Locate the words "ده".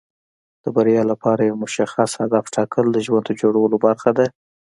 4.17-4.25